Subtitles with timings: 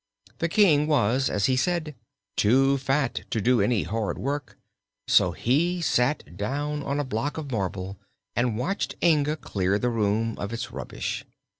[0.39, 1.93] The King was, as he said,
[2.35, 4.57] too fat to do any hard work,
[5.07, 7.99] so he sat down on a block of marble
[8.35, 11.23] and watched Inga clear the room of its rubbish.